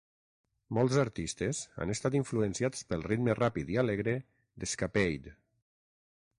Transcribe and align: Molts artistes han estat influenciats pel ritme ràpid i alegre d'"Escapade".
Molts 0.77 0.95
artistes 1.01 1.59
han 1.83 1.93
estat 1.95 2.17
influenciats 2.21 2.83
pel 2.93 3.05
ritme 3.11 3.37
ràpid 3.41 3.73
i 3.77 3.81
alegre 3.85 4.17
d'"Escapade". 4.63 5.39